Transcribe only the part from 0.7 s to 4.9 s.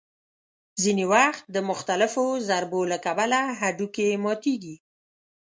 ځینې وخت د مختلفو ضربو له کبله هډوکي ماتېږي.